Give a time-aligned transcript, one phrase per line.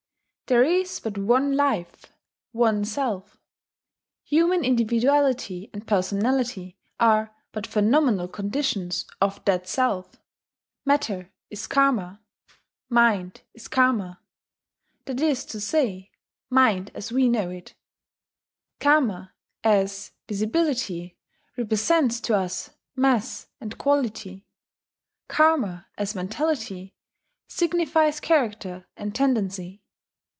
[0.47, 2.07] There is but one Life,
[2.51, 3.39] one Self:
[4.25, 10.17] human individuality and personality are but phenomenal conditions of that Self,
[10.83, 12.19] Matter is Karma;
[12.89, 14.19] Mind is Karma
[15.05, 16.11] that is to say,
[16.49, 17.73] mind as we know it:
[18.81, 19.33] Karma,
[19.63, 21.17] as visibility,
[21.55, 24.45] represents to us mass and quality;
[25.29, 26.93] Karma, as mentality,
[27.47, 29.77] signifies character and tendency.